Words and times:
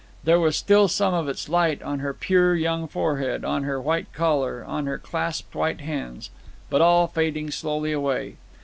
There 0.23 0.39
was 0.39 0.57
still 0.57 0.87
some 0.87 1.13
of 1.13 1.29
its 1.29 1.47
light 1.47 1.79
on 1.83 1.99
her 1.99 2.11
pure 2.11 2.55
young 2.55 2.87
forehead, 2.87 3.45
on 3.45 3.65
her 3.65 3.79
white 3.79 4.11
collar, 4.13 4.65
on 4.65 4.87
her 4.87 4.97
clasped 4.97 5.53
white 5.53 5.81
hands, 5.81 6.31
but 6.71 6.81
all 6.81 7.05
fading 7.05 7.51
slowly 7.51 7.91
away. 7.91 8.37